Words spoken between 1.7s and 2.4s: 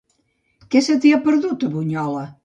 Bunyola?